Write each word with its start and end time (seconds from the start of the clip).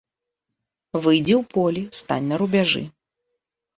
Выйдзі 1.03 1.33
ў 1.41 1.43
поле, 1.57 1.81
стань 2.01 2.27
на 2.33 2.43
рубяжы. 2.43 2.83